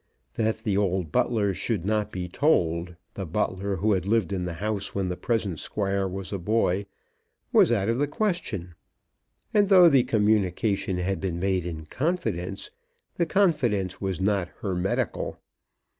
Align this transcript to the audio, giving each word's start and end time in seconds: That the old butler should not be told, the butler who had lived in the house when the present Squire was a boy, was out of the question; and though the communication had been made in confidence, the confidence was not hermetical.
That 0.33 0.57
the 0.63 0.77
old 0.77 1.11
butler 1.11 1.53
should 1.53 1.85
not 1.85 2.11
be 2.11 2.27
told, 2.27 2.95
the 3.13 3.23
butler 3.27 3.75
who 3.75 3.91
had 3.91 4.07
lived 4.07 4.33
in 4.33 4.45
the 4.45 4.55
house 4.55 4.95
when 4.95 5.09
the 5.09 5.15
present 5.15 5.59
Squire 5.59 6.07
was 6.07 6.33
a 6.33 6.39
boy, 6.39 6.87
was 7.53 7.71
out 7.71 7.87
of 7.87 7.99
the 7.99 8.07
question; 8.07 8.73
and 9.53 9.69
though 9.69 9.89
the 9.89 10.01
communication 10.03 10.97
had 10.97 11.21
been 11.21 11.39
made 11.39 11.67
in 11.67 11.85
confidence, 11.85 12.71
the 13.17 13.27
confidence 13.27 14.01
was 14.01 14.19
not 14.19 14.49
hermetical. 14.63 15.37